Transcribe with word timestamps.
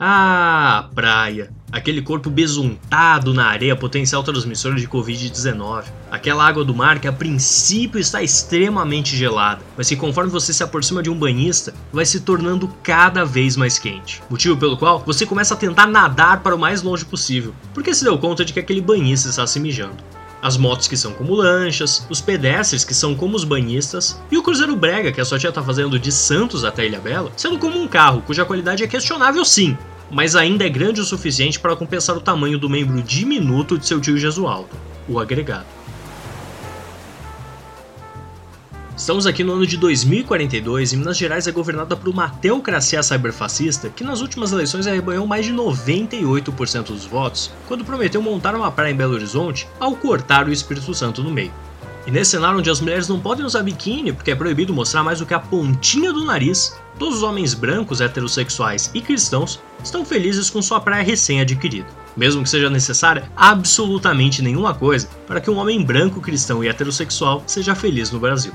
Ah, 0.00 0.90
praia. 0.94 1.50
Aquele 1.72 2.00
corpo 2.00 2.30
besuntado 2.30 3.34
na 3.34 3.46
areia, 3.46 3.74
potencial 3.74 4.22
transmissor 4.22 4.76
de 4.76 4.86
Covid-19. 4.86 5.86
Aquela 6.08 6.46
água 6.46 6.64
do 6.64 6.72
mar 6.72 7.00
que 7.00 7.08
a 7.08 7.12
princípio 7.12 7.98
está 7.98 8.22
extremamente 8.22 9.16
gelada, 9.16 9.60
mas 9.76 9.88
que 9.88 9.96
conforme 9.96 10.30
você 10.30 10.52
se 10.52 10.62
aproxima 10.62 11.02
de 11.02 11.10
um 11.10 11.18
banhista, 11.18 11.74
vai 11.92 12.06
se 12.06 12.20
tornando 12.20 12.68
cada 12.80 13.24
vez 13.24 13.56
mais 13.56 13.76
quente. 13.76 14.22
Motivo 14.30 14.56
pelo 14.56 14.76
qual 14.76 15.00
você 15.00 15.26
começa 15.26 15.54
a 15.54 15.56
tentar 15.56 15.88
nadar 15.88 16.44
para 16.44 16.54
o 16.54 16.58
mais 16.58 16.80
longe 16.80 17.04
possível, 17.04 17.52
porque 17.74 17.92
se 17.92 18.04
deu 18.04 18.16
conta 18.18 18.44
de 18.44 18.52
que 18.52 18.60
aquele 18.60 18.80
banhista 18.80 19.28
está 19.28 19.48
se 19.48 19.58
mijando 19.58 19.96
as 20.42 20.56
motos 20.56 20.88
que 20.88 20.96
são 20.96 21.12
como 21.12 21.34
lanchas, 21.34 22.06
os 22.08 22.20
pedestres 22.20 22.84
que 22.84 22.94
são 22.94 23.14
como 23.14 23.36
os 23.36 23.44
banhistas, 23.44 24.20
e 24.30 24.38
o 24.38 24.42
cruzeiro 24.42 24.76
brega 24.76 25.12
que 25.12 25.20
a 25.20 25.24
sua 25.24 25.38
tia 25.38 25.52
tá 25.52 25.62
fazendo 25.62 25.98
de 25.98 26.12
Santos 26.12 26.64
até 26.64 26.86
Ilha 26.86 27.00
Bela, 27.00 27.32
sendo 27.36 27.58
como 27.58 27.80
um 27.80 27.88
carro 27.88 28.22
cuja 28.22 28.44
qualidade 28.44 28.84
é 28.84 28.86
questionável 28.86 29.44
sim, 29.44 29.76
mas 30.10 30.34
ainda 30.34 30.64
é 30.64 30.68
grande 30.68 31.00
o 31.00 31.04
suficiente 31.04 31.58
para 31.60 31.76
compensar 31.76 32.16
o 32.16 32.20
tamanho 32.20 32.58
do 32.58 32.68
membro 32.68 33.02
diminuto 33.02 33.78
de 33.78 33.86
seu 33.86 34.00
tio 34.00 34.16
Jesualdo, 34.16 34.70
o 35.08 35.18
agregado. 35.18 35.66
Estamos 38.96 39.28
aqui 39.28 39.44
no 39.44 39.52
ano 39.52 39.66
de 39.66 39.76
2042 39.76 40.92
e 40.92 40.96
Minas 40.96 41.16
Gerais 41.16 41.46
é 41.46 41.52
governada 41.52 41.96
por 41.96 42.08
uma 42.08 42.28
teocracia 42.28 43.00
cyberfascista 43.00 43.88
que 43.88 44.02
nas 44.02 44.20
últimas 44.20 44.50
eleições 44.50 44.88
arrebanhou 44.88 45.24
mais 45.24 45.46
de 45.46 45.52
98% 45.54 46.86
dos 46.86 47.06
votos 47.06 47.50
quando 47.68 47.84
prometeu 47.84 48.20
montar 48.20 48.56
uma 48.56 48.72
praia 48.72 48.92
em 48.92 48.96
Belo 48.96 49.14
Horizonte 49.14 49.68
ao 49.78 49.94
cortar 49.94 50.48
o 50.48 50.52
Espírito 50.52 50.92
Santo 50.92 51.22
no 51.22 51.30
meio. 51.30 51.52
E 52.08 52.10
nesse 52.10 52.30
cenário 52.30 52.58
onde 52.58 52.70
as 52.70 52.80
mulheres 52.80 53.06
não 53.06 53.20
podem 53.20 53.44
usar 53.44 53.62
biquíni 53.62 54.14
porque 54.14 54.30
é 54.30 54.34
proibido 54.34 54.72
mostrar 54.72 55.04
mais 55.04 55.18
do 55.18 55.26
que 55.26 55.34
a 55.34 55.38
pontinha 55.38 56.10
do 56.10 56.24
nariz, 56.24 56.74
todos 56.98 57.18
os 57.18 57.22
homens 57.22 57.52
brancos, 57.52 58.00
heterossexuais 58.00 58.90
e 58.94 59.02
cristãos 59.02 59.60
estão 59.84 60.06
felizes 60.06 60.48
com 60.48 60.62
sua 60.62 60.80
praia 60.80 61.04
recém-adquirida. 61.04 61.86
Mesmo 62.16 62.42
que 62.42 62.48
seja 62.48 62.70
necessária 62.70 63.30
absolutamente 63.36 64.40
nenhuma 64.40 64.72
coisa 64.72 65.06
para 65.26 65.38
que 65.38 65.50
um 65.50 65.58
homem 65.58 65.84
branco, 65.84 66.18
cristão 66.18 66.64
e 66.64 66.68
heterossexual 66.68 67.42
seja 67.46 67.74
feliz 67.74 68.10
no 68.10 68.18
Brasil 68.18 68.54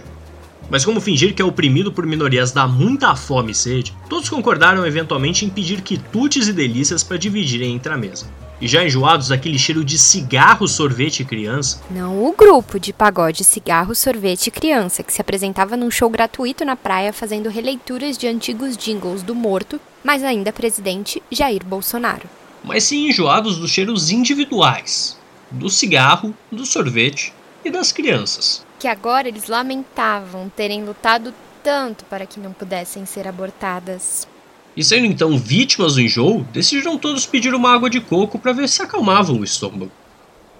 Mas 0.68 0.84
como 0.84 1.00
fingir 1.00 1.34
que 1.34 1.40
é 1.40 1.44
oprimido 1.44 1.92
por 1.92 2.04
minorias 2.06 2.50
dá 2.50 2.66
muita 2.66 3.14
fome 3.14 3.52
e 3.52 3.54
sede, 3.54 3.94
todos 4.08 4.28
concordaram 4.28 4.84
eventualmente 4.84 5.44
em 5.44 5.48
pedir 5.48 5.80
quitutes 5.80 6.48
e 6.48 6.52
delícias 6.52 7.04
para 7.04 7.16
dividirem 7.16 7.74
entre 7.74 7.92
a 7.92 7.96
mesa. 7.96 8.26
E 8.60 8.66
já 8.66 8.84
enjoados 8.84 9.28
daquele 9.28 9.58
cheiro 9.58 9.84
de 9.84 9.98
cigarro, 9.98 10.66
sorvete 10.66 11.20
e 11.20 11.24
criança. 11.24 11.80
Não 11.90 12.24
o 12.24 12.32
grupo 12.32 12.80
de 12.80 12.92
pagode 12.92 13.44
cigarro, 13.44 13.94
sorvete 13.94 14.46
e 14.46 14.50
criança, 14.50 15.02
que 15.02 15.12
se 15.12 15.20
apresentava 15.20 15.76
num 15.76 15.90
show 15.90 16.08
gratuito 16.08 16.64
na 16.64 16.74
praia 16.74 17.12
fazendo 17.12 17.50
releituras 17.50 18.16
de 18.16 18.26
antigos 18.26 18.76
jingles 18.76 19.22
do 19.22 19.34
morto, 19.34 19.78
mas 20.02 20.24
ainda 20.24 20.52
presidente 20.52 21.22
Jair 21.30 21.64
Bolsonaro. 21.64 22.28
Mas 22.64 22.84
sim 22.84 23.08
enjoados 23.08 23.58
dos 23.58 23.70
cheiros 23.70 24.10
individuais: 24.10 25.18
do 25.50 25.68
cigarro, 25.68 26.34
do 26.50 26.64
sorvete 26.64 27.34
e 27.62 27.70
das 27.70 27.92
crianças 27.92 28.65
que 28.78 28.88
agora 28.88 29.28
eles 29.28 29.48
lamentavam 29.48 30.48
terem 30.48 30.84
lutado 30.84 31.32
tanto 31.62 32.04
para 32.04 32.26
que 32.26 32.38
não 32.38 32.52
pudessem 32.52 33.04
ser 33.04 33.26
abortadas. 33.26 34.28
E 34.76 34.84
sendo 34.84 35.06
então 35.06 35.38
vítimas 35.38 35.94
do 35.94 36.00
enjoo, 36.02 36.46
decidiram 36.52 36.98
todos 36.98 37.24
pedir 37.24 37.54
uma 37.54 37.72
água 37.72 37.88
de 37.88 38.00
coco 38.00 38.38
para 38.38 38.52
ver 38.52 38.68
se 38.68 38.82
acalmavam 38.82 39.40
o 39.40 39.44
estômago. 39.44 39.90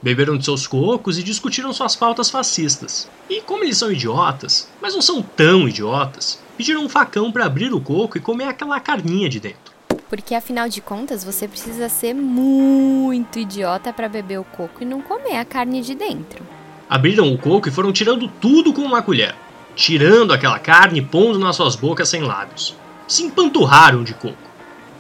Beberam 0.03 0.39
de 0.39 0.45
seus 0.45 0.67
cocos 0.67 1.19
e 1.19 1.23
discutiram 1.23 1.73
suas 1.73 1.95
pautas 1.95 2.31
fascistas. 2.31 3.09
E 3.29 3.43
como 3.43 3.65
eles 3.65 3.77
são 3.77 3.91
idiotas, 3.91 4.69
mas 4.81 4.95
não 4.95 5.03
são 5.03 5.23
tão 5.23 5.69
idiotas, 5.69 6.41
pediram 6.57 6.85
um 6.85 6.89
facão 6.89 7.31
para 7.31 7.45
abrir 7.45 7.73
o 7.73 7.81
coco 7.81 8.17
e 8.17 8.21
comer 8.21 8.45
aquela 8.45 8.81
carninha 8.81 9.29
de 9.29 9.41
dentro. 9.41 9.75
Porque 10.09 10.35
afinal 10.35 10.69
de 10.69 10.81
contas, 10.81 11.25
você 11.25 11.47
precisa 11.47 11.89
ser 11.89 12.15
muito 12.15 13.39
idiota 13.39 13.93
para 13.93 14.09
beber 14.09 14.39
o 14.39 14.45
coco 14.45 14.83
e 14.83 14.87
não 14.87 15.03
comer 15.03 15.37
a 15.37 15.45
carne 15.45 15.83
de 15.83 15.95
dentro. 15.95 16.56
Abriram 16.89 17.33
o 17.33 17.39
coco 17.39 17.69
e 17.69 17.73
foram 17.73 17.93
tirando 17.93 18.29
tudo 18.29 18.73
com 18.73 18.83
uma 18.83 19.03
colher, 19.03 19.35
tirando 19.75 20.33
aquela 20.33 20.59
carne 20.59 21.01
e 21.01 21.03
pondo 21.03 21.39
nas 21.39 21.57
suas 21.57 21.75
bocas 21.75 22.09
sem 22.09 22.23
lábios. 22.23 22.77
Se 23.09 23.23
empanturraram 23.23 24.05
de 24.05 24.15
coco, 24.15 24.37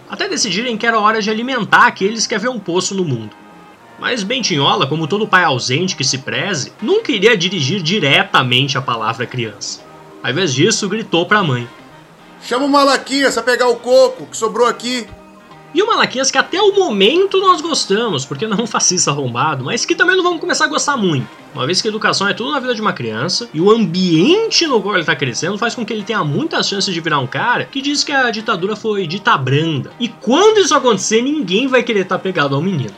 até 0.08 0.28
decidirem 0.28 0.76
que 0.76 0.86
era 0.86 0.98
hora 0.98 1.22
de 1.22 1.30
alimentar 1.30 1.86
aqueles 1.86 2.26
que 2.26 2.34
haviam 2.34 2.58
poço 2.58 2.94
no 2.94 3.04
mundo. 3.04 3.36
Mas 3.98 4.22
Bentinhola, 4.22 4.86
como 4.86 5.06
todo 5.06 5.26
pai 5.26 5.44
ausente 5.44 5.96
que 5.96 6.04
se 6.04 6.18
preze, 6.18 6.72
nunca 6.82 7.12
iria 7.12 7.36
dirigir 7.36 7.80
diretamente 7.82 8.76
a 8.76 8.82
palavra 8.82 9.26
criança. 9.26 9.80
Ao 10.22 10.30
invés 10.30 10.52
disso, 10.52 10.88
gritou 10.88 11.24
para 11.24 11.38
a 11.38 11.44
mãe: 11.44 11.68
Chama 12.42 12.66
o 12.66 12.68
Malaquias 12.68 13.38
a 13.38 13.42
pegar 13.42 13.68
o 13.68 13.76
coco 13.76 14.26
que 14.26 14.36
sobrou 14.36 14.66
aqui. 14.66 15.06
E 15.76 15.82
o 15.82 15.86
Malaquias 15.86 16.30
que 16.30 16.38
até 16.38 16.58
o 16.58 16.74
momento 16.74 17.38
nós 17.38 17.60
gostamos, 17.60 18.24
porque 18.24 18.46
não 18.46 18.56
é 18.56 18.62
um 18.64 18.66
fascista 18.66 19.10
arrombado, 19.10 19.62
mas 19.62 19.84
que 19.84 19.94
também 19.94 20.16
não 20.16 20.24
vamos 20.24 20.40
começar 20.40 20.64
a 20.64 20.68
gostar 20.68 20.96
muito. 20.96 21.28
Uma 21.54 21.66
vez 21.66 21.82
que 21.82 21.88
a 21.88 21.90
educação 21.90 22.26
é 22.26 22.32
tudo 22.32 22.50
na 22.50 22.58
vida 22.58 22.74
de 22.74 22.80
uma 22.80 22.94
criança, 22.94 23.46
e 23.52 23.60
o 23.60 23.70
ambiente 23.70 24.66
no 24.66 24.80
qual 24.80 24.94
ele 24.94 25.02
está 25.02 25.14
crescendo 25.14 25.58
faz 25.58 25.74
com 25.74 25.84
que 25.84 25.92
ele 25.92 26.02
tenha 26.02 26.24
muitas 26.24 26.66
chances 26.66 26.94
de 26.94 26.98
virar 26.98 27.18
um 27.18 27.26
cara 27.26 27.66
que 27.66 27.82
diz 27.82 28.02
que 28.02 28.10
a 28.10 28.30
ditadura 28.30 28.74
foi 28.74 29.06
dita 29.06 29.36
branda. 29.36 29.90
E 30.00 30.08
quando 30.08 30.60
isso 30.60 30.74
acontecer, 30.74 31.20
ninguém 31.20 31.66
vai 31.66 31.82
querer 31.82 32.00
estar 32.00 32.16
tá 32.16 32.22
pegado 32.22 32.54
ao 32.54 32.62
menino. 32.62 32.94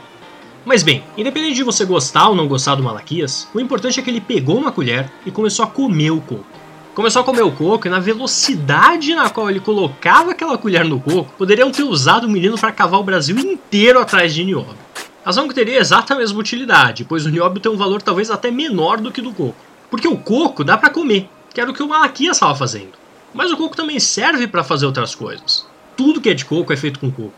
Mas 0.63 0.81
bem, 0.81 1.03
independente 1.17 1.55
de 1.55 1.63
você 1.63 1.83
gostar 1.83 2.29
ou 2.29 2.35
não 2.35 2.47
gostar 2.47 2.75
do 2.75 2.83
Malaquias, 2.83 3.45
o 3.53 3.59
importante 3.59 3.99
é 3.99 4.03
que 4.03 4.09
ele 4.09 4.21
pegou 4.21 4.57
uma 4.57 4.71
colher 4.71 5.11
e 5.25 5.31
começou 5.31 5.65
a 5.65 5.67
comer 5.67 6.11
o 6.11 6.21
coco 6.21 6.58
começou 6.93 7.21
a 7.21 7.25
comer 7.25 7.43
o 7.43 7.51
coco 7.51 7.87
e 7.87 7.89
na 7.89 7.99
velocidade 7.99 9.13
na 9.15 9.29
qual 9.29 9.49
ele 9.49 9.59
colocava 9.59 10.31
aquela 10.31 10.57
colher 10.57 10.83
no 10.85 10.99
coco, 10.99 11.33
poderiam 11.37 11.71
ter 11.71 11.83
usado 11.83 12.25
o 12.25 12.29
menino 12.29 12.57
para 12.57 12.71
cavar 12.71 12.99
o 12.99 13.03
Brasil 13.03 13.37
inteiro 13.37 13.99
atrás 13.99 14.33
de 14.33 14.43
nióbio. 14.43 14.77
Razão 15.23 15.47
que 15.47 15.53
teria 15.53 15.79
exata 15.79 16.13
a 16.13 16.17
mesma 16.17 16.39
utilidade, 16.39 17.05
pois 17.05 17.25
o 17.25 17.29
nióbio 17.29 17.61
tem 17.61 17.71
um 17.71 17.77
valor 17.77 18.01
talvez 18.01 18.31
até 18.31 18.49
menor 18.49 18.99
do 18.99 19.11
que 19.11 19.21
do 19.21 19.33
coco. 19.33 19.55
Porque 19.89 20.07
o 20.07 20.17
coco 20.17 20.63
dá 20.63 20.77
para 20.77 20.89
comer, 20.89 21.29
que 21.53 21.61
era 21.61 21.69
o 21.69 21.73
que 21.73 21.83
o 21.83 21.87
Malaquias 21.87 22.37
estava 22.37 22.55
fazendo. 22.55 22.93
Mas 23.33 23.51
o 23.51 23.57
coco 23.57 23.75
também 23.75 23.99
serve 23.99 24.47
para 24.47 24.63
fazer 24.63 24.85
outras 24.85 25.13
coisas. 25.13 25.67
Tudo 25.95 26.21
que 26.21 26.29
é 26.29 26.33
de 26.33 26.45
coco 26.45 26.73
é 26.73 26.77
feito 26.77 26.99
com 26.99 27.11
coco. 27.11 27.33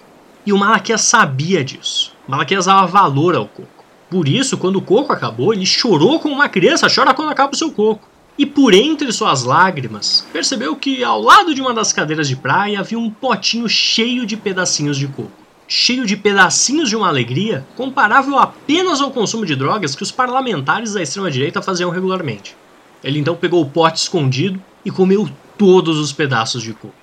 E 0.45 0.53
o 0.53 0.57
Malaquias 0.57 1.01
sabia 1.01 1.63
disso. 1.63 2.13
O 2.27 2.31
Malaquias 2.31 2.65
dava 2.65 2.87
valor 2.87 3.35
ao 3.35 3.47
coco. 3.47 3.67
Por 4.09 4.27
isso, 4.27 4.57
quando 4.57 4.77
o 4.77 4.81
coco 4.81 5.11
acabou, 5.13 5.53
ele 5.53 5.65
chorou 5.65 6.19
como 6.19 6.35
uma 6.35 6.49
criança 6.49 6.87
chora 6.93 7.13
quando 7.13 7.31
acaba 7.31 7.53
o 7.53 7.57
seu 7.57 7.71
coco 7.71 8.10
e 8.37 8.45
por 8.45 8.73
entre 8.73 9.11
suas 9.11 9.43
lágrimas, 9.43 10.25
percebeu 10.31 10.75
que 10.75 11.03
ao 11.03 11.21
lado 11.21 11.53
de 11.53 11.61
uma 11.61 11.73
das 11.73 11.91
cadeiras 11.91 12.27
de 12.27 12.35
praia 12.35 12.79
havia 12.79 12.97
um 12.97 13.09
potinho 13.09 13.67
cheio 13.67 14.25
de 14.25 14.37
pedacinhos 14.37 14.97
de 14.97 15.07
coco. 15.07 15.31
Cheio 15.67 16.05
de 16.05 16.17
pedacinhos 16.17 16.89
de 16.89 16.95
uma 16.95 17.07
alegria 17.07 17.65
comparável 17.75 18.37
apenas 18.37 18.99
ao 18.99 19.11
consumo 19.11 19.45
de 19.45 19.55
drogas 19.55 19.95
que 19.95 20.03
os 20.03 20.11
parlamentares 20.11 20.93
da 20.93 21.01
extrema-direita 21.01 21.61
faziam 21.61 21.89
regularmente. 21.89 22.55
Ele 23.03 23.19
então 23.19 23.35
pegou 23.35 23.61
o 23.61 23.69
pote 23.69 23.99
escondido 23.99 24.61
e 24.83 24.91
comeu 24.91 25.29
todos 25.57 25.97
os 25.97 26.11
pedaços 26.11 26.63
de 26.63 26.73
coco. 26.73 26.93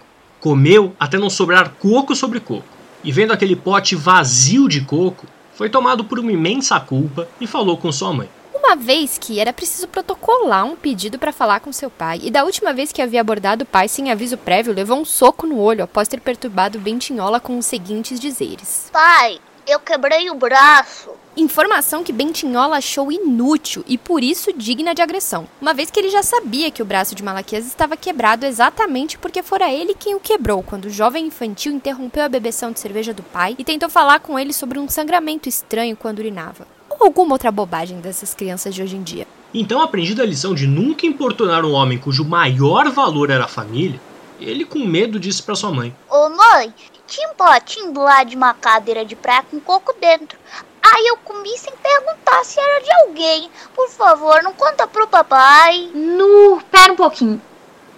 Comeu 0.41 0.94
até 0.99 1.19
não 1.19 1.31
sobrar 1.31 1.71
coco 1.78 2.15
sobre 2.15 2.41
coco. 2.41 2.67
E 3.03 3.12
vendo 3.12 3.33
aquele 3.33 3.56
pote 3.56 3.94
vazio 3.94 4.69
de 4.69 4.81
coco, 4.81 5.27
foi 5.55 5.71
tomado 5.71 6.05
por 6.05 6.19
uma 6.19 6.33
imensa 6.33 6.78
culpa 6.81 7.29
e 7.41 7.47
falou 7.47 7.76
com 7.76 7.91
sua 7.93 8.12
mãe 8.12 8.29
uma 8.58 8.76
vez 8.76 9.19
que 9.19 9.40
era 9.40 9.52
preciso 9.52 9.88
protocolar 9.88 10.64
um 10.66 10.76
pedido 10.76 11.19
para 11.19 11.32
falar 11.32 11.60
com 11.60 11.72
seu 11.72 11.88
pai, 11.88 12.20
e 12.22 12.31
da 12.31 12.44
última 12.44 12.72
vez 12.72 12.93
que 12.93 13.00
havia 13.00 13.20
abordado 13.20 13.62
o 13.62 13.66
pai 13.66 13.88
sem 13.88 14.10
aviso 14.10 14.37
prévio, 14.37 14.75
levou 14.75 14.99
um 14.99 15.05
soco 15.05 15.46
no 15.46 15.58
olho 15.58 15.84
após 15.84 16.08
ter 16.08 16.20
perturbado 16.20 16.78
Bentinhola 16.78 17.40
com 17.40 17.56
os 17.56 17.66
seguintes 17.66 18.19
dizeres: 18.19 18.88
Pai, 18.93 19.40
eu 19.66 19.78
quebrei 19.78 20.28
o 20.31 20.34
braço. 20.34 21.10
Informação 21.37 22.02
que 22.02 22.12
Bentinhola 22.12 22.78
achou 22.78 23.12
inútil 23.12 23.84
e 23.87 23.96
por 23.96 24.25
isso 24.25 24.52
digna 24.52 24.93
de 24.93 25.02
agressão, 25.02 25.46
uma 25.60 25.72
vez 25.72 25.88
que 25.88 26.00
ele 26.00 26.08
já 26.08 26.22
sabia 26.22 26.70
que 26.70 26.82
o 26.82 26.84
braço 26.84 27.14
de 27.14 27.22
Malaquias 27.22 27.64
estava 27.64 27.96
quebrado 27.96 28.44
exatamente 28.44 29.16
porque 29.16 29.43
fora 29.43 29.72
ele 29.72 29.94
quem 29.94 30.16
o 30.16 30.20
quebrou 30.20 30.64
quando 30.64 30.87
o 30.87 30.90
jovem 30.90 31.26
infantil 31.26 31.72
interrompeu 31.72 32.25
a 32.25 32.28
bebeção 32.28 32.72
de 32.72 32.81
cerveja 32.81 33.14
do 33.14 33.22
pai 33.22 33.55
e 33.56 33.62
tentou 33.62 33.88
falar 33.88 34.19
com 34.19 34.37
ele 34.37 34.52
sobre 34.52 34.81
um 34.81 34.88
sangramento 34.88 35.49
estranho 35.49 35.96
quando 35.96 36.19
urinava 36.19 36.78
alguma 37.05 37.35
outra 37.35 37.50
bobagem 37.50 38.00
dessas 38.00 38.35
crianças 38.35 38.75
de 38.75 38.83
hoje 38.83 38.97
em 38.97 39.03
dia. 39.03 39.27
Então, 39.53 39.81
aprendida 39.81 40.23
a 40.23 40.27
lição 40.27 40.55
de 40.55 40.67
nunca 40.67 41.06
importunar 41.06 41.65
um 41.65 41.73
homem 41.73 41.99
cujo 41.99 42.25
maior 42.25 42.91
valor 42.91 43.31
era 43.31 43.45
a 43.45 43.49
família, 43.49 44.00
ele 44.41 44.65
com 44.65 44.79
medo 44.79 45.19
disse 45.19 45.43
para 45.43 45.55
sua 45.55 45.73
mãe: 45.73 45.95
Ô 46.09 46.29
mãe, 46.29 46.73
tinha 47.06 47.29
um 47.29 47.35
potinho 47.35 47.93
do 47.93 48.00
lado 48.00 48.29
de 48.29 48.37
uma 48.37 48.55
cadeira 48.55 49.05
de 49.05 49.17
praia 49.17 49.45
com 49.50 49.59
coco 49.59 49.95
dentro. 50.00 50.39
Aí 50.81 51.06
eu 51.06 51.17
comi 51.19 51.56
sem 51.59 51.73
perguntar 51.77 52.45
se 52.45 52.61
era 52.61 52.81
de 52.81 52.93
alguém. 53.03 53.51
Por 53.75 53.89
favor, 53.91 54.43
não 54.43 54.53
conta 54.53 54.87
pro 54.87 55.09
papai. 55.09 55.91
Nu, 55.93 56.62
pera 56.71 56.93
um 56.93 56.97
pouquinho. 56.97 57.43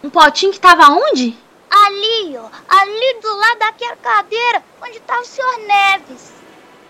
Um 0.03 0.09
potinho 0.09 0.53
que 0.53 0.59
tava 0.59 0.91
onde? 0.91 1.37
Ali, 1.71 2.37
ó. 2.37 2.49
Ali 2.69 3.21
do 3.21 3.37
lado 3.37 3.59
daquela 3.59 3.97
cadeira 3.97 4.63
onde 4.83 4.99
tá 5.01 5.21
o 5.21 5.25
senhor 5.25 5.59
Neves. 5.59 6.40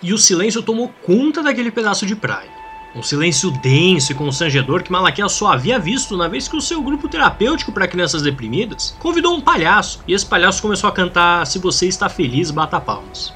E 0.02 0.12
o 0.12 0.18
silêncio 0.18 0.62
tomou 0.62 0.90
conta 1.04 1.42
daquele 1.42 1.70
pedaço 1.70 2.06
de 2.06 2.16
praia. 2.16 2.48
Um 2.94 3.02
silêncio 3.02 3.50
denso 3.50 4.10
e 4.10 4.14
constrangedor 4.14 4.82
que 4.82 4.90
Malaquias 4.90 5.32
só 5.32 5.52
havia 5.52 5.78
visto 5.78 6.16
na 6.16 6.26
vez 6.26 6.48
que 6.48 6.56
o 6.56 6.60
seu 6.60 6.82
grupo 6.82 7.08
terapêutico 7.08 7.70
para 7.70 7.86
crianças 7.86 8.22
deprimidas 8.22 8.96
convidou 8.98 9.34
um 9.34 9.40
palhaço 9.40 10.02
e 10.08 10.12
esse 10.12 10.26
palhaço 10.26 10.60
começou 10.60 10.88
a 10.88 10.92
cantar 10.92 11.46
Se 11.46 11.58
você 11.58 11.86
está 11.86 12.08
feliz, 12.08 12.50
bata 12.50 12.80
palmas. 12.80 13.32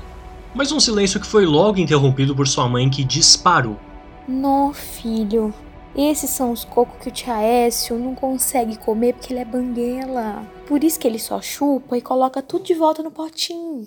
Mas 0.55 0.73
um 0.73 0.81
silêncio 0.81 1.21
que 1.21 1.27
foi 1.27 1.47
logo 1.47 1.79
interrompido 1.79 2.35
por 2.35 2.49
sua 2.49 2.69
mãe 2.69 2.91
que 2.91 3.05
disparou. 3.05 3.79
No, 4.27 4.73
filho. 4.73 5.55
Esses 5.95 6.31
são 6.31 6.51
os 6.51 6.65
cocos 6.65 7.01
que 7.01 7.09
o 7.09 7.13
tia 7.13 7.41
Écio 7.41 7.97
não 7.97 8.17
consegue 8.17 8.77
comer 8.79 9.13
porque 9.13 9.33
ele 9.33 9.41
é 9.41 9.45
banguela. 9.45 10.45
Por 10.67 10.83
isso 10.83 10.99
que 10.99 11.07
ele 11.07 11.19
só 11.21 11.41
chupa 11.41 11.97
e 11.97 12.03
coloca 12.03 12.43
tudo 12.43 12.65
de 12.65 12.75
volta 12.75 13.03
no 13.03 13.13
potinho. 13.13 13.87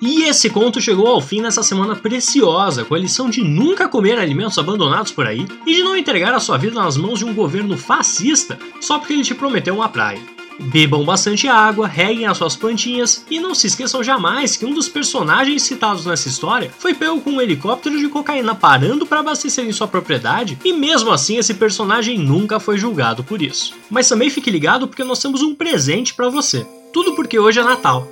E 0.00 0.24
esse 0.24 0.50
conto 0.50 0.80
chegou 0.80 1.06
ao 1.06 1.20
fim 1.20 1.40
nessa 1.40 1.62
semana 1.62 1.96
preciosa, 1.96 2.84
com 2.84 2.94
a 2.94 2.98
lição 2.98 3.30
de 3.30 3.42
nunca 3.42 3.88
comer 3.88 4.18
alimentos 4.18 4.58
abandonados 4.58 5.12
por 5.12 5.26
aí 5.26 5.46
e 5.66 5.74
de 5.74 5.82
não 5.82 5.96
entregar 5.96 6.34
a 6.34 6.40
sua 6.40 6.58
vida 6.58 6.74
nas 6.74 6.96
mãos 6.96 7.18
de 7.18 7.24
um 7.24 7.34
governo 7.34 7.76
fascista 7.76 8.58
só 8.80 8.98
porque 8.98 9.12
ele 9.12 9.22
te 9.22 9.34
prometeu 9.34 9.74
uma 9.74 9.88
praia. 9.88 10.20
Bebam 10.58 11.04
bastante 11.04 11.48
água, 11.48 11.86
reguem 11.86 12.26
as 12.26 12.38
suas 12.38 12.54
plantinhas 12.54 13.24
e 13.28 13.40
não 13.40 13.54
se 13.54 13.66
esqueçam 13.66 14.04
jamais 14.04 14.56
que 14.56 14.64
um 14.64 14.72
dos 14.72 14.88
personagens 14.88 15.62
citados 15.62 16.06
nessa 16.06 16.28
história 16.28 16.70
foi 16.78 16.94
pego 16.94 17.20
com 17.20 17.30
um 17.30 17.40
helicóptero 17.40 17.98
de 17.98 18.08
cocaína 18.08 18.54
parando 18.54 19.04
para 19.04 19.20
abastecer 19.20 19.64
em 19.64 19.72
sua 19.72 19.88
propriedade 19.88 20.58
e 20.64 20.72
mesmo 20.72 21.10
assim 21.10 21.38
esse 21.38 21.54
personagem 21.54 22.18
nunca 22.18 22.60
foi 22.60 22.78
julgado 22.78 23.24
por 23.24 23.42
isso. 23.42 23.74
Mas 23.90 24.08
também 24.08 24.30
fique 24.30 24.50
ligado 24.50 24.86
porque 24.86 25.02
nós 25.02 25.18
temos 25.18 25.42
um 25.42 25.54
presente 25.54 26.14
para 26.14 26.28
você. 26.28 26.64
Tudo 26.92 27.16
porque 27.16 27.38
hoje 27.38 27.58
é 27.58 27.64
Natal. 27.64 28.08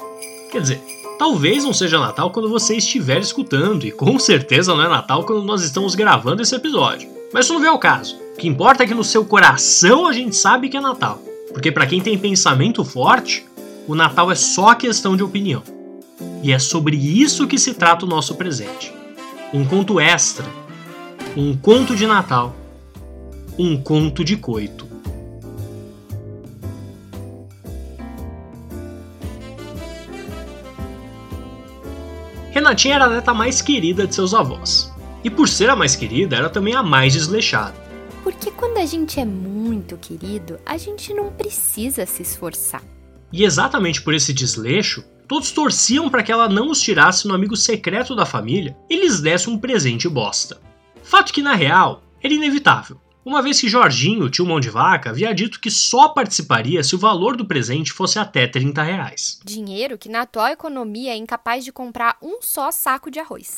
Quer 0.51 0.61
dizer, 0.61 0.83
Talvez 1.23 1.63
não 1.63 1.73
seja 1.73 2.01
Natal 2.01 2.33
quando 2.33 2.49
você 2.49 2.75
estiver 2.75 3.21
escutando, 3.21 3.87
e 3.87 3.93
com 3.93 4.19
certeza 4.19 4.75
não 4.75 4.83
é 4.83 4.89
Natal 4.89 5.23
quando 5.23 5.45
nós 5.45 5.63
estamos 5.63 5.95
gravando 5.95 6.43
esse 6.43 6.53
episódio. 6.53 7.09
Mas 7.33 7.45
isso 7.45 7.55
não 7.55 7.61
vem 7.61 7.71
ao 7.71 7.79
caso. 7.79 8.19
O 8.35 8.39
que 8.39 8.49
importa 8.49 8.83
é 8.83 8.89
que 8.89 8.93
no 8.93 9.05
seu 9.05 9.25
coração 9.25 10.09
a 10.09 10.13
gente 10.13 10.35
sabe 10.35 10.69
que 10.69 10.77
é 10.77 10.81
Natal. 10.81 11.23
Porque 11.53 11.71
para 11.71 11.87
quem 11.87 12.01
tem 12.01 12.19
pensamento 12.19 12.85
forte, 12.85 13.47
o 13.87 13.95
Natal 13.95 14.33
é 14.33 14.35
só 14.35 14.75
questão 14.75 15.17
de 15.17 15.23
opinião. 15.23 15.63
E 16.43 16.51
é 16.51 16.59
sobre 16.59 16.97
isso 16.97 17.47
que 17.47 17.57
se 17.57 17.73
trata 17.73 18.05
o 18.05 18.09
nosso 18.09 18.35
presente. 18.35 18.93
Um 19.55 19.65
conto 19.65 20.01
extra. 20.01 20.45
Um 21.37 21.57
conto 21.57 21.95
de 21.95 22.05
Natal. 22.05 22.53
Um 23.57 23.81
conto 23.81 24.25
de 24.25 24.37
coito. 24.37 24.89
Renatinha 32.73 32.95
era 32.95 33.05
a 33.05 33.11
neta 33.11 33.35
mais 33.35 33.61
querida 33.61 34.07
de 34.07 34.15
seus 34.15 34.33
avós. 34.33 34.91
E 35.23 35.29
por 35.29 35.47
ser 35.47 35.69
a 35.69 35.77
mais 35.77 35.95
querida, 35.95 36.37
era 36.37 36.49
também 36.49 36.75
a 36.75 36.83
mais 36.83 37.13
desleixada. 37.13 37.75
Porque 38.23 38.51
quando 38.51 38.79
a 38.79 38.87
gente 38.87 39.21
é 39.21 39.27
muito 39.27 39.99
querido, 39.99 40.59
a 40.65 40.79
gente 40.79 41.13
não 41.13 41.31
precisa 41.31 42.07
se 42.07 42.23
esforçar. 42.23 42.83
E 43.31 43.45
exatamente 43.45 44.01
por 44.01 44.15
esse 44.15 44.33
desleixo, 44.33 45.05
todos 45.29 45.53
torciam 45.53 46.09
para 46.09 46.23
que 46.23 46.33
ela 46.33 46.49
não 46.49 46.71
os 46.71 46.81
tirasse 46.81 47.29
no 47.29 47.35
amigo 47.35 47.57
secreto 47.57 48.17
da 48.17 48.25
família 48.25 48.75
e 48.89 48.97
lhes 48.97 49.21
desse 49.21 49.51
um 49.51 49.59
presente 49.59 50.09
bosta. 50.09 50.59
Fato 51.03 51.31
que 51.31 51.43
na 51.43 51.55
real 51.55 52.03
era 52.23 52.33
inevitável, 52.33 52.99
uma 53.25 53.41
vez 53.41 53.61
que 53.61 53.69
Jorginho, 53.69 54.29
tio 54.29 54.45
mão 54.45 54.59
de 54.59 54.69
vaca, 54.69 55.11
havia 55.11 55.33
dito 55.33 55.61
que 55.61 55.71
só 55.71 56.09
participaria 56.09 56.83
se 56.83 56.95
o 56.95 56.99
valor 56.99 57.37
do 57.37 57.47
presente 57.47 57.93
fosse 57.93 58.19
até 58.19 58.47
30 58.47 58.83
reais. 58.83 59.41
Dinheiro 59.45 59.97
que 59.97 60.09
na 60.09 60.23
atual 60.23 60.49
economia 60.49 61.13
é 61.13 61.17
incapaz 61.17 61.65
de 61.65 61.73
comprar 61.73 62.17
um 62.21 62.43
só 62.43 62.71
saco 62.71 63.11
de 63.11 63.21
arroz. 63.21 63.55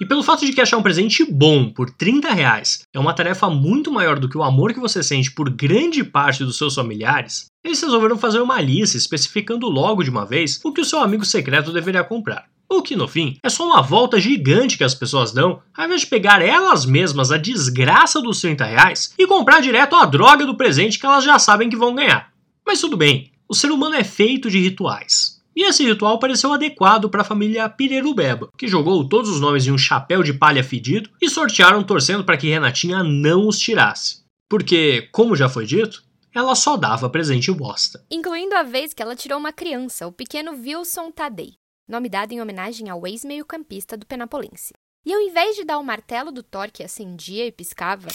E 0.00 0.06
pelo 0.06 0.22
fato 0.22 0.44
de 0.44 0.52
que 0.52 0.60
achar 0.60 0.76
um 0.76 0.82
presente 0.82 1.24
bom 1.24 1.70
por 1.70 1.88
30 1.88 2.32
reais 2.32 2.82
é 2.92 2.98
uma 2.98 3.14
tarefa 3.14 3.48
muito 3.48 3.92
maior 3.92 4.18
do 4.18 4.28
que 4.28 4.36
o 4.36 4.42
amor 4.42 4.72
que 4.72 4.80
você 4.80 5.02
sente 5.02 5.30
por 5.30 5.48
grande 5.50 6.02
parte 6.02 6.44
dos 6.44 6.58
seus 6.58 6.74
familiares, 6.74 7.46
eles 7.64 7.80
resolveram 7.80 8.18
fazer 8.18 8.40
uma 8.40 8.60
lista 8.60 8.96
especificando 8.96 9.68
logo 9.68 10.02
de 10.02 10.10
uma 10.10 10.26
vez 10.26 10.60
o 10.64 10.72
que 10.72 10.80
o 10.80 10.84
seu 10.84 11.00
amigo 11.00 11.24
secreto 11.24 11.72
deveria 11.72 12.02
comprar. 12.02 12.53
O 12.68 12.82
que 12.82 12.96
no 12.96 13.06
fim 13.06 13.38
é 13.42 13.48
só 13.48 13.66
uma 13.66 13.82
volta 13.82 14.20
gigante 14.20 14.76
que 14.76 14.84
as 14.84 14.94
pessoas 14.94 15.32
dão, 15.32 15.60
ao 15.76 15.84
invés 15.84 16.00
de 16.00 16.06
pegar 16.06 16.42
elas 16.42 16.86
mesmas 16.86 17.30
a 17.30 17.36
desgraça 17.36 18.20
dos 18.20 18.40
30 18.40 18.64
reais 18.64 19.14
e 19.18 19.26
comprar 19.26 19.60
direto 19.60 19.94
a 19.94 20.04
droga 20.04 20.46
do 20.46 20.56
presente 20.56 20.98
que 20.98 21.06
elas 21.06 21.24
já 21.24 21.38
sabem 21.38 21.68
que 21.68 21.76
vão 21.76 21.94
ganhar. 21.94 22.32
Mas 22.66 22.80
tudo 22.80 22.96
bem, 22.96 23.30
o 23.48 23.54
ser 23.54 23.70
humano 23.70 23.94
é 23.94 24.04
feito 24.04 24.50
de 24.50 24.58
rituais. 24.58 25.42
E 25.54 25.62
esse 25.62 25.84
ritual 25.84 26.18
pareceu 26.18 26.52
adequado 26.52 27.08
para 27.08 27.20
a 27.20 27.24
família 27.24 27.68
Pirerubeba, 27.68 28.48
que 28.58 28.66
jogou 28.66 29.08
todos 29.08 29.30
os 29.30 29.40
nomes 29.40 29.66
em 29.66 29.70
um 29.70 29.78
chapéu 29.78 30.22
de 30.22 30.32
palha 30.32 30.64
fedido 30.64 31.10
e 31.22 31.28
sortearam 31.28 31.84
torcendo 31.84 32.24
para 32.24 32.36
que 32.36 32.48
Renatinha 32.48 33.04
não 33.04 33.46
os 33.46 33.58
tirasse. 33.58 34.24
Porque, 34.48 35.08
como 35.12 35.36
já 35.36 35.48
foi 35.48 35.64
dito, 35.64 36.02
ela 36.34 36.56
só 36.56 36.76
dava 36.76 37.08
presente 37.08 37.52
bosta. 37.52 38.04
Incluindo 38.10 38.56
a 38.56 38.64
vez 38.64 38.92
que 38.92 39.00
ela 39.00 39.14
tirou 39.14 39.38
uma 39.38 39.52
criança, 39.52 40.08
o 40.08 40.12
pequeno 40.12 40.50
Wilson 40.52 41.12
Tadei 41.12 41.54
nome 41.86 42.08
dado 42.08 42.32
em 42.32 42.40
homenagem 42.40 42.88
ao 42.88 43.06
ex-meio-campista 43.06 43.96
do 43.96 44.06
Penapolense. 44.06 44.72
E 45.04 45.12
ao 45.12 45.20
invés 45.20 45.54
de 45.54 45.64
dar 45.64 45.78
o 45.78 45.84
martelo 45.84 46.32
do 46.32 46.42
Thor 46.42 46.70
que 46.70 46.82
acendia 46.82 47.46
e 47.46 47.52
piscava, 47.52 48.08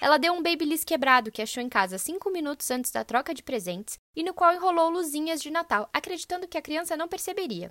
ela 0.00 0.18
deu 0.18 0.32
um 0.32 0.42
babyliss 0.42 0.84
quebrado 0.84 1.30
que 1.30 1.40
achou 1.40 1.62
em 1.62 1.68
casa 1.68 1.98
cinco 1.98 2.30
minutos 2.30 2.70
antes 2.70 2.90
da 2.90 3.04
troca 3.04 3.32
de 3.32 3.42
presentes 3.42 3.98
e 4.14 4.22
no 4.22 4.34
qual 4.34 4.54
enrolou 4.54 4.90
luzinhas 4.90 5.40
de 5.40 5.50
Natal, 5.50 5.88
acreditando 5.92 6.48
que 6.48 6.58
a 6.58 6.62
criança 6.62 6.96
não 6.96 7.08
perceberia. 7.08 7.70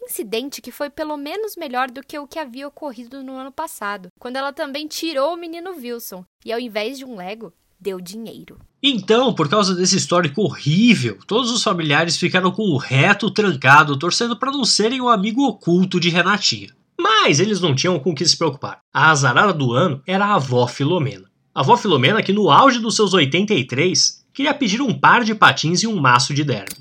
Incidente 0.00 0.60
que 0.60 0.70
foi 0.70 0.90
pelo 0.90 1.16
menos 1.16 1.56
melhor 1.56 1.90
do 1.90 2.02
que 2.02 2.18
o 2.18 2.26
que 2.28 2.38
havia 2.38 2.68
ocorrido 2.68 3.22
no 3.22 3.32
ano 3.32 3.50
passado, 3.50 4.08
quando 4.20 4.36
ela 4.36 4.52
também 4.52 4.86
tirou 4.86 5.34
o 5.34 5.36
menino 5.36 5.70
Wilson 5.70 6.24
e, 6.44 6.52
ao 6.52 6.60
invés 6.60 6.98
de 6.98 7.04
um 7.04 7.16
Lego, 7.16 7.52
deu 7.80 8.00
dinheiro. 8.00 8.58
Então, 8.82 9.32
por 9.32 9.48
causa 9.48 9.74
desse 9.74 9.96
histórico 9.96 10.42
horrível, 10.42 11.18
todos 11.26 11.50
os 11.50 11.62
familiares 11.62 12.16
ficaram 12.16 12.50
com 12.50 12.62
o 12.62 12.76
reto 12.76 13.30
trancado, 13.30 13.98
torcendo 13.98 14.36
para 14.36 14.52
não 14.52 14.64
serem 14.64 15.00
o 15.00 15.08
amigo 15.08 15.46
oculto 15.46 15.98
de 15.98 16.08
Renatinha. 16.08 16.70
Mas 16.98 17.40
eles 17.40 17.60
não 17.60 17.74
tinham 17.74 17.98
com 17.98 18.10
o 18.10 18.14
que 18.14 18.26
se 18.26 18.36
preocupar. 18.36 18.80
A 18.92 19.10
azarada 19.10 19.52
do 19.52 19.72
ano 19.72 20.00
era 20.06 20.24
a 20.24 20.34
avó 20.34 20.66
Filomena. 20.66 21.30
A 21.54 21.60
avó 21.60 21.76
Filomena, 21.76 22.22
que 22.22 22.32
no 22.32 22.50
auge 22.50 22.78
dos 22.78 22.96
seus 22.96 23.12
83, 23.12 24.24
queria 24.32 24.54
pedir 24.54 24.80
um 24.80 24.98
par 24.98 25.24
de 25.24 25.34
patins 25.34 25.82
e 25.82 25.86
um 25.86 25.96
maço 25.96 26.32
de 26.32 26.44
derby. 26.44 26.76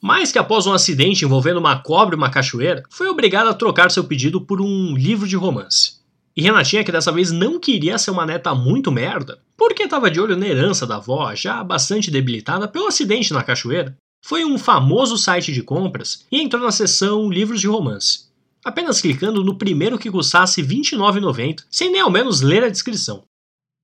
Mas 0.00 0.32
que 0.32 0.38
após 0.38 0.66
um 0.66 0.72
acidente 0.72 1.24
envolvendo 1.24 1.58
uma 1.58 1.78
cobra 1.78 2.16
e 2.16 2.18
uma 2.18 2.30
cachoeira, 2.30 2.82
foi 2.90 3.08
obrigada 3.08 3.50
a 3.50 3.54
trocar 3.54 3.90
seu 3.90 4.04
pedido 4.04 4.40
por 4.40 4.60
um 4.60 4.96
livro 4.96 5.28
de 5.28 5.36
romance. 5.36 6.01
E 6.36 6.42
Renatinha, 6.42 6.82
que 6.82 6.92
dessa 6.92 7.12
vez 7.12 7.30
não 7.30 7.60
queria 7.60 7.98
ser 7.98 8.10
uma 8.10 8.24
neta 8.24 8.54
muito 8.54 8.90
merda, 8.90 9.38
porque 9.56 9.82
estava 9.82 10.10
de 10.10 10.20
olho 10.20 10.36
na 10.36 10.46
herança 10.46 10.86
da 10.86 10.96
avó, 10.96 11.34
já 11.34 11.62
bastante 11.62 12.10
debilitada 12.10 12.66
pelo 12.66 12.86
acidente 12.86 13.32
na 13.32 13.42
cachoeira, 13.42 13.96
foi 14.24 14.44
um 14.44 14.56
famoso 14.56 15.18
site 15.18 15.52
de 15.52 15.62
compras 15.62 16.26
e 16.30 16.40
entrou 16.40 16.62
na 16.62 16.70
seção 16.70 17.28
livros 17.28 17.60
de 17.60 17.66
romance. 17.66 18.30
Apenas 18.64 19.00
clicando 19.00 19.44
no 19.44 19.58
primeiro 19.58 19.98
que 19.98 20.10
custasse 20.10 20.62
R$ 20.62 20.68
29,90, 20.68 21.64
sem 21.68 21.90
nem 21.90 22.00
ao 22.00 22.10
menos 22.10 22.40
ler 22.40 22.62
a 22.62 22.68
descrição. 22.68 23.24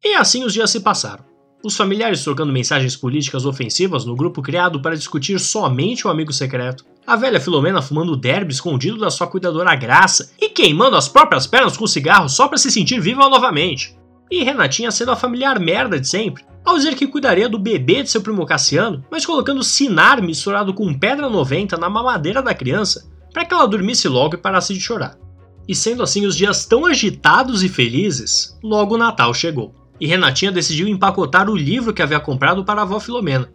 E 0.03 0.15
assim 0.15 0.45
os 0.45 0.53
dias 0.53 0.71
se 0.71 0.81
passaram. 0.81 1.25
Os 1.63 1.77
familiares 1.77 2.23
trocando 2.23 2.53
mensagens 2.53 2.95
políticas 2.95 3.45
ofensivas 3.45 4.05
no 4.05 4.15
grupo 4.15 4.41
criado 4.41 4.81
para 4.81 4.97
discutir 4.97 5.41
somente 5.41 6.07
o 6.07 6.11
amigo 6.11 6.33
secreto. 6.33 6.85
A 7.05 7.17
velha 7.17 7.41
Filomena 7.41 7.83
fumando 7.83 8.17
derby 8.17 8.53
escondido 8.53 8.97
da 8.97 9.11
sua 9.11 9.27
cuidadora 9.27 9.75
Graça 9.75 10.31
e 10.41 10.51
queimando 10.51 10.95
as 10.95 11.09
próprias 11.09 11.49
pernas 11.49 11.77
com 11.77 11.85
cigarro 11.87 12.29
só 12.29 12.47
para 12.47 12.59
se 12.59 12.71
sentir 12.71 13.01
viva 13.01 13.29
novamente. 13.29 13.99
E 14.31 14.45
Renatinha 14.45 14.93
sendo 14.93 15.11
a 15.11 15.17
familiar 15.17 15.59
merda 15.59 15.99
de 15.99 16.07
sempre, 16.07 16.45
ao 16.65 16.77
dizer 16.77 16.95
que 16.95 17.09
cuidaria 17.09 17.49
do 17.49 17.59
bebê 17.59 18.05
de 18.05 18.11
seu 18.11 18.21
primo 18.21 18.47
Cassiano, 18.47 19.05
mas 19.11 19.27
colocando 19.27 19.65
sinar 19.65 20.23
misturado 20.23 20.73
com 20.73 20.97
pedra 20.97 21.29
90 21.29 21.77
na 21.77 21.91
mamadeira 21.91 22.41
da 22.41 22.55
criança 22.55 23.11
para 23.33 23.45
que 23.45 23.53
ela 23.53 23.67
dormisse 23.67 24.07
logo 24.07 24.35
e 24.35 24.39
parasse 24.39 24.73
de 24.73 24.81
chorar. 24.81 25.19
E 25.67 25.75
sendo 25.75 26.05
assim 26.05 26.25
os 26.25 26.37
dias 26.37 26.67
tão 26.67 26.87
agitados 26.87 27.65
e 27.65 27.69
felizes, 27.69 28.57
logo 28.63 28.95
o 28.95 28.99
Natal 28.99 29.35
chegou 29.35 29.78
e 30.01 30.07
Renatinha 30.07 30.53
decidiu 30.53 30.89
empacotar 30.89 31.49
o 31.49 31.57
livro 31.57 31.93
que 31.93 32.03
havia 32.03 32.21
comprado 32.21 32.65
para 32.65 32.81
a 32.81 32.85
avó 32.85 33.01
Filomena. 33.01 33.49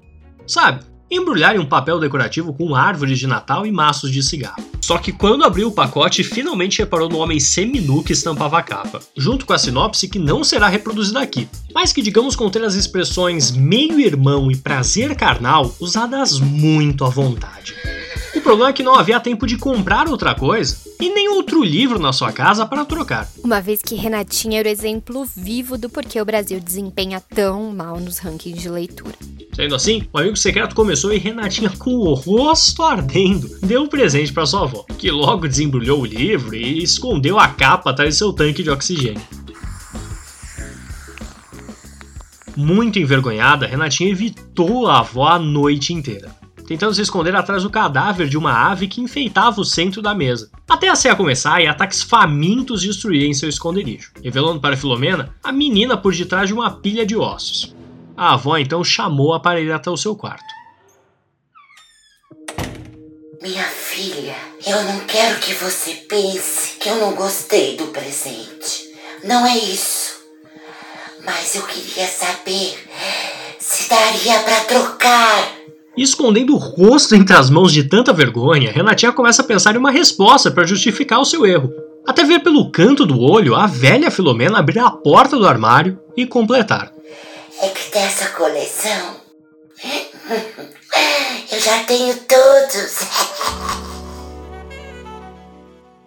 Sabe, 0.45 0.83
embrulhar 1.09 1.55
em 1.55 1.59
um 1.59 1.65
papel 1.65 1.99
decorativo 1.99 2.53
com 2.53 2.75
árvores 2.75 3.19
de 3.19 3.27
Natal 3.27 3.65
e 3.65 3.71
maços 3.71 4.11
de 4.11 4.23
cigarro. 4.23 4.63
Só 4.81 4.97
que 4.97 5.11
quando 5.11 5.43
abriu 5.45 5.69
o 5.69 5.71
pacote, 5.71 6.23
finalmente 6.23 6.79
reparou 6.79 7.07
no 7.07 7.19
homem 7.19 7.39
seminu 7.39 8.03
que 8.03 8.13
estampava 8.13 8.57
a 8.57 8.63
capa, 8.63 8.99
junto 9.15 9.45
com 9.45 9.53
a 9.53 9.57
sinopse 9.57 10.09
que 10.09 10.19
não 10.19 10.43
será 10.43 10.67
reproduzida 10.67 11.21
aqui, 11.21 11.47
mas 11.73 11.93
que 11.93 12.01
digamos 12.01 12.35
conter 12.35 12.63
as 12.63 12.75
expressões 12.75 13.51
meio-irmão 13.51 14.51
e 14.51 14.57
prazer 14.57 15.15
carnal 15.15 15.73
usadas 15.79 16.39
muito 16.39 17.05
à 17.05 17.09
vontade. 17.09 17.92
O 18.43 18.51
problema 18.53 18.71
é 18.71 18.73
que 18.73 18.83
não 18.83 18.95
havia 18.95 19.21
tempo 19.21 19.47
de 19.47 19.57
comprar 19.57 20.05
outra 20.09 20.35
coisa 20.35 20.75
e 20.99 21.09
nem 21.09 21.29
outro 21.29 21.63
livro 21.63 21.97
na 21.97 22.11
sua 22.11 22.29
casa 22.33 22.65
para 22.65 22.83
trocar. 22.83 23.25
Uma 23.41 23.61
vez 23.61 23.81
que 23.81 23.95
Renatinha 23.95 24.59
era 24.59 24.67
o 24.67 24.71
exemplo 24.71 25.23
vivo 25.23 25.77
do 25.77 25.89
porquê 25.89 26.19
o 26.19 26.25
Brasil 26.25 26.59
desempenha 26.59 27.21
tão 27.21 27.73
mal 27.73 28.01
nos 28.01 28.17
rankings 28.17 28.61
de 28.61 28.67
leitura. 28.67 29.15
Sendo 29.55 29.73
assim, 29.73 30.03
o 30.11 30.17
amigo 30.17 30.35
secreto 30.35 30.75
começou 30.75 31.13
e 31.13 31.17
Renatinha, 31.17 31.69
com 31.69 31.91
o 31.91 32.13
rosto 32.13 32.83
ardendo, 32.83 33.47
deu 33.61 33.83
um 33.83 33.87
presente 33.87 34.33
para 34.33 34.45
sua 34.45 34.63
avó, 34.63 34.85
que 34.97 35.09
logo 35.09 35.47
desembrulhou 35.47 36.01
o 36.01 36.05
livro 36.05 36.53
e 36.53 36.83
escondeu 36.83 37.39
a 37.39 37.47
capa 37.47 37.91
atrás 37.91 38.15
de 38.15 38.17
seu 38.17 38.33
tanque 38.33 38.61
de 38.61 38.69
oxigênio. 38.69 39.21
Muito 42.57 42.99
envergonhada, 42.99 43.65
Renatinha 43.65 44.11
evitou 44.11 44.87
a 44.87 44.99
avó 44.99 45.29
a 45.29 45.39
noite 45.39 45.93
inteira, 45.93 46.42
tentando 46.67 46.93
se 46.93 47.01
esconder 47.01 47.35
atrás 47.35 47.63
do 47.63 47.69
cadáver 47.69 48.27
de 48.27 48.37
uma 48.37 48.71
ave 48.71 48.87
que 48.87 49.01
enfeitava 49.01 49.59
o 49.59 49.65
centro 49.65 50.01
da 50.01 50.13
mesa, 50.13 50.49
até 50.69 50.89
a 50.89 50.95
ceia 50.95 51.15
começar 51.15 51.61
e 51.61 51.67
ataques 51.67 52.01
famintos 52.01 52.81
destruírem 52.81 53.33
seu 53.33 53.49
esconderijo, 53.49 54.11
revelando 54.23 54.59
para 54.59 54.77
Filomena 54.77 55.35
a 55.43 55.51
menina 55.51 55.97
por 55.97 56.13
detrás 56.13 56.47
de 56.47 56.53
uma 56.53 56.71
pilha 56.71 57.05
de 57.05 57.15
ossos. 57.15 57.75
A 58.15 58.33
avó 58.33 58.57
então 58.57 58.83
chamou 58.83 59.33
a 59.33 59.39
parelha 59.39 59.75
até 59.75 59.89
o 59.89 59.97
seu 59.97 60.15
quarto. 60.15 60.43
Minha 63.41 63.63
filha, 63.65 64.35
eu 64.65 64.83
não 64.85 65.01
quero 65.01 65.39
que 65.39 65.53
você 65.53 65.95
pense 66.07 66.77
que 66.77 66.87
eu 66.87 66.95
não 66.95 67.13
gostei 67.13 67.75
do 67.75 67.87
presente. 67.87 68.93
Não 69.23 69.45
é 69.45 69.57
isso. 69.57 70.13
Mas 71.25 71.55
eu 71.55 71.63
queria 71.63 72.07
saber 72.07 72.77
se 73.59 73.89
daria 73.89 74.39
para 74.43 74.61
trocar. 74.61 75.55
Escondendo 75.95 76.55
o 76.55 76.57
rosto 76.57 77.13
entre 77.13 77.35
as 77.35 77.51
mãos 77.51 77.71
de 77.71 77.83
tanta 77.83 78.11
vergonha, 78.11 78.71
Renatinha 78.71 79.11
começa 79.11 79.43
a 79.43 79.45
pensar 79.45 79.75
em 79.75 79.77
uma 79.77 79.91
resposta 79.91 80.49
para 80.49 80.65
justificar 80.65 81.19
o 81.19 81.25
seu 81.25 81.45
erro. 81.45 81.71
Até 82.05 82.23
ver 82.23 82.39
pelo 82.39 82.71
canto 82.71 83.05
do 83.05 83.19
olho 83.21 83.55
a 83.55 83.67
velha 83.67 84.09
Filomena 84.09 84.57
abrir 84.57 84.79
a 84.79 84.89
porta 84.89 85.37
do 85.37 85.47
armário 85.47 85.99
e 86.17 86.25
completar. 86.25 86.91
É 87.61 87.67
que 87.69 87.91
dessa 87.91 88.29
coleção 88.29 89.17
eu 91.51 91.59
já 91.59 91.83
tenho 91.83 92.15
todos. 92.15 92.99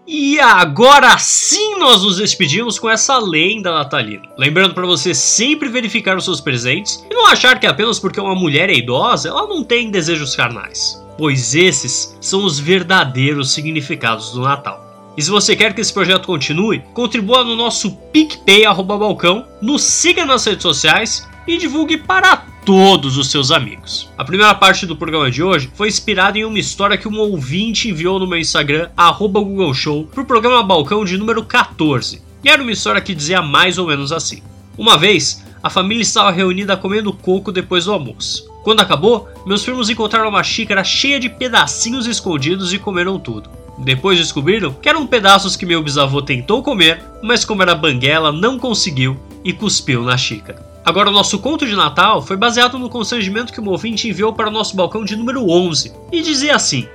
E 0.07 0.39
agora 0.39 1.19
sim 1.19 1.79
nós 1.81 2.05
nos 2.05 2.19
despedimos 2.19 2.79
com 2.79 2.89
essa 2.89 3.19
lenda 3.19 3.73
natalina. 3.73 4.23
Lembrando 4.39 4.73
para 4.73 4.87
você 4.87 5.13
sempre 5.13 5.69
verificar 5.69 6.17
os 6.17 6.25
seus 6.25 6.41
presentes 6.41 7.05
e 7.11 7.15
não 7.15 7.27
achar 7.27 7.59
que 7.59 7.67
apenas 7.67 7.99
porque 7.99 8.21
uma 8.21 8.35
mulher 8.35 8.71
é 8.71 8.75
idosa 8.75 9.29
ela 9.31 9.49
não 9.49 9.65
tem 9.65 9.91
desejos 9.91 10.37
carnais, 10.37 11.05
pois 11.19 11.57
esses 11.57 12.17
são 12.21 12.45
os 12.45 12.57
verdadeiros 12.59 13.51
significados 13.51 14.31
do 14.31 14.43
Natal. 14.43 14.81
E 15.17 15.23
se 15.23 15.31
você 15.31 15.57
quer 15.57 15.75
que 15.75 15.81
esse 15.81 15.93
projeto 15.93 16.27
continue, 16.27 16.85
contribua 16.95 17.43
no 17.43 17.57
nosso 17.57 17.91
PicPay 18.13 18.65
balcão, 18.85 19.45
nos 19.61 19.83
siga 19.83 20.25
nas 20.25 20.45
redes 20.45 20.63
sociais 20.63 21.27
e 21.47 21.57
divulgue 21.57 21.97
para 21.97 22.37
todos 22.65 23.17
os 23.17 23.31
seus 23.31 23.53
amigos. 23.53 24.11
A 24.19 24.25
primeira 24.25 24.55
parte 24.55 24.85
do 24.85 24.97
programa 24.97 25.31
de 25.31 25.43
hoje 25.43 25.71
foi 25.75 25.87
inspirada 25.87 26.37
em 26.37 26.45
uma 26.45 26.59
história 26.59 26.99
que 26.99 27.07
um 27.07 27.19
ouvinte 27.19 27.89
enviou 27.89 28.19
no 28.19 28.27
meu 28.27 28.39
Instagram, 28.39 28.91
Google 29.17 29.73
Show, 29.73 30.05
para 30.07 30.23
o 30.23 30.27
programa 30.27 30.63
Balcão 30.63 31.05
de 31.05 31.17
número 31.17 31.45
14. 31.45 32.21
E 32.43 32.49
era 32.49 32.61
uma 32.61 32.73
história 32.73 33.01
que 33.01 33.15
dizia 33.15 33.41
mais 33.41 33.79
ou 33.79 33.87
menos 33.87 34.11
assim. 34.11 34.43
Uma 34.77 34.99
vez, 34.99 35.45
a 35.63 35.71
família 35.71 36.03
estava 36.03 36.31
reunida 36.31 36.77
comendo 36.77 37.13
coco 37.13 37.53
depois 37.53 37.85
do 37.85 37.93
almoço. 37.93 38.51
Quando 38.65 38.81
acabou, 38.81 39.29
meus 39.47 39.63
primos 39.63 39.89
encontraram 39.89 40.29
uma 40.29 40.43
xícara 40.43 40.83
cheia 40.83 41.21
de 41.21 41.29
pedacinhos 41.29 42.07
escondidos 42.07 42.73
e 42.73 42.79
comeram 42.81 43.19
tudo. 43.19 43.49
Depois 43.79 44.19
descobriram 44.19 44.73
que 44.73 44.89
eram 44.89 45.07
pedaços 45.07 45.55
que 45.55 45.67
meu 45.67 45.83
bisavô 45.83 46.21
tentou 46.21 46.65
comer, 46.65 47.01
mas 47.23 47.45
como 47.45 47.63
era 47.63 47.77
banguela, 47.77 48.33
não 48.33 48.59
conseguiu 48.59 49.17
e 49.45 49.53
cuspiu 49.53 50.03
na 50.03 50.17
xícara. 50.17 50.66
Agora, 50.87 51.11
o 51.11 51.13
nosso 51.13 51.41
conto 51.41 51.67
de 51.67 51.75
Natal 51.75 52.23
foi 52.23 52.37
baseado 52.37 52.79
no 52.79 52.89
constrangimento 52.89 53.53
que 53.53 53.61
o 53.61 53.69
ouvinte 53.69 54.09
enviou 54.09 54.33
para 54.33 54.49
o 54.49 54.53
nosso 54.53 54.77
balcão 54.77 55.05
de 55.05 55.17
número 55.17 55.51
11 55.51 55.93
e 56.13 56.23
dizia 56.23 56.55
assim: 56.55 56.87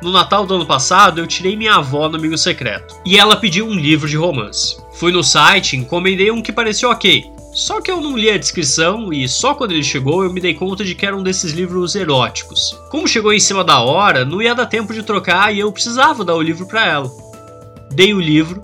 No 0.00 0.12
Natal 0.12 0.46
do 0.46 0.54
ano 0.54 0.64
passado, 0.64 1.18
eu 1.18 1.26
tirei 1.26 1.56
minha 1.56 1.74
avó 1.74 2.08
no 2.08 2.16
Amigo 2.16 2.38
Secreto 2.38 2.94
e 3.04 3.18
ela 3.18 3.34
pediu 3.34 3.66
um 3.66 3.74
livro 3.74 4.08
de 4.08 4.16
romance. 4.16 4.76
Fui 4.92 5.10
no 5.10 5.24
site, 5.24 5.76
encomendei 5.76 6.30
um 6.30 6.40
que 6.40 6.52
parecia 6.52 6.88
ok, 6.88 7.28
só 7.52 7.80
que 7.80 7.90
eu 7.90 8.00
não 8.00 8.16
li 8.16 8.30
a 8.30 8.38
descrição 8.38 9.12
e 9.12 9.28
só 9.28 9.52
quando 9.52 9.72
ele 9.72 9.82
chegou 9.82 10.22
eu 10.22 10.32
me 10.32 10.40
dei 10.40 10.54
conta 10.54 10.84
de 10.84 10.94
que 10.94 11.04
era 11.04 11.16
um 11.16 11.22
desses 11.24 11.50
livros 11.50 11.96
eróticos. 11.96 12.78
Como 12.88 13.08
chegou 13.08 13.32
em 13.32 13.40
cima 13.40 13.64
da 13.64 13.80
hora, 13.80 14.24
não 14.24 14.40
ia 14.40 14.54
dar 14.54 14.66
tempo 14.66 14.94
de 14.94 15.02
trocar 15.02 15.52
e 15.52 15.58
eu 15.58 15.72
precisava 15.72 16.24
dar 16.24 16.36
o 16.36 16.42
livro 16.42 16.68
para 16.68 16.86
ela. 16.86 17.10
Dei 17.90 18.14
o 18.14 18.20
livro 18.20 18.62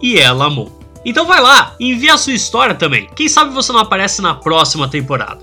e 0.00 0.18
ela 0.18 0.46
amou. 0.46 0.83
Então 1.04 1.26
vai 1.26 1.40
lá, 1.40 1.74
envia 1.78 2.14
a 2.14 2.18
sua 2.18 2.32
história 2.32 2.74
também. 2.74 3.08
Quem 3.14 3.28
sabe 3.28 3.52
você 3.52 3.72
não 3.72 3.80
aparece 3.80 4.22
na 4.22 4.34
próxima 4.34 4.88
temporada. 4.88 5.40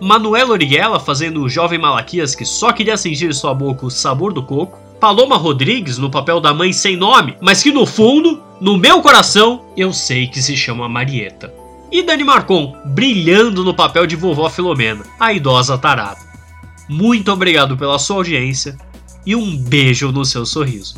Manuela 0.00 0.50
Origuela, 0.50 0.98
fazendo 0.98 1.42
o 1.42 1.48
jovem 1.48 1.78
Malaquias 1.78 2.34
que 2.34 2.44
só 2.44 2.72
queria 2.72 2.96
sentir 2.96 3.32
sua 3.34 3.54
boca 3.54 3.86
o 3.86 3.90
sabor 3.90 4.32
do 4.32 4.42
coco, 4.42 4.78
Paloma 4.98 5.36
Rodrigues, 5.36 5.98
no 5.98 6.10
papel 6.10 6.40
da 6.40 6.54
mãe 6.54 6.72
sem 6.72 6.96
nome, 6.96 7.36
mas 7.40 7.62
que 7.62 7.72
no 7.72 7.86
fundo, 7.86 8.42
no 8.60 8.76
meu 8.76 9.02
coração, 9.02 9.64
eu 9.76 9.92
sei 9.92 10.26
que 10.26 10.40
se 10.40 10.56
chama 10.56 10.88
Marieta. 10.88 11.52
E 11.90 12.02
Dani 12.02 12.24
Marcon, 12.24 12.74
brilhando 12.86 13.64
no 13.64 13.74
papel 13.74 14.06
de 14.06 14.16
vovó 14.16 14.48
Filomena, 14.48 15.04
a 15.20 15.32
idosa 15.32 15.76
tarada. 15.76 16.20
Muito 16.88 17.30
obrigado 17.30 17.76
pela 17.76 17.98
sua 17.98 18.16
audiência 18.16 18.76
e 19.24 19.34
um 19.36 19.56
beijo 19.56 20.10
no 20.10 20.24
seu 20.24 20.44
sorriso. 20.44 20.96